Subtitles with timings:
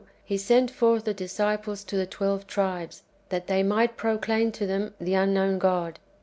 [0.25, 4.95] He sent forth the disciples to the twelve tribes, that they might proclaim to them
[4.99, 5.99] the unknown God.